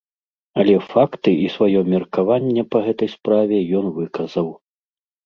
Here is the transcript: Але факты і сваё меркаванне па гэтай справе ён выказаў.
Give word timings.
Але 0.61 0.77
факты 0.93 1.33
і 1.45 1.51
сваё 1.55 1.83
меркаванне 1.95 2.63
па 2.71 2.81
гэтай 2.87 3.09
справе 3.15 3.57
ён 3.81 3.85
выказаў. 3.99 4.47